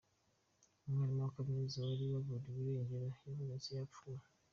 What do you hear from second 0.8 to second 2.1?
Umwarimu wa Kaminuza wari